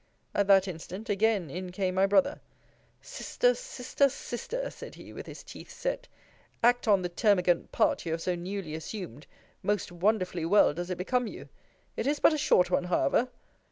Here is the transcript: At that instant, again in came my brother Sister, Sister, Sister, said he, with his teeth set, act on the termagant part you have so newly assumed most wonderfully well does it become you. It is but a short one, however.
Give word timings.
At 0.33 0.47
that 0.47 0.67
instant, 0.67 1.09
again 1.11 1.51
in 1.51 1.71
came 1.71 1.93
my 1.93 2.07
brother 2.07 2.41
Sister, 3.03 3.53
Sister, 3.53 4.09
Sister, 4.09 4.67
said 4.71 4.95
he, 4.95 5.13
with 5.13 5.27
his 5.27 5.43
teeth 5.43 5.69
set, 5.71 6.07
act 6.63 6.87
on 6.87 7.03
the 7.03 7.09
termagant 7.09 7.71
part 7.71 8.03
you 8.03 8.13
have 8.13 8.21
so 8.23 8.33
newly 8.33 8.73
assumed 8.73 9.27
most 9.61 9.91
wonderfully 9.91 10.43
well 10.43 10.73
does 10.73 10.89
it 10.89 10.97
become 10.97 11.27
you. 11.27 11.49
It 11.95 12.07
is 12.07 12.19
but 12.19 12.33
a 12.33 12.37
short 12.39 12.71
one, 12.71 12.85
however. 12.85 13.29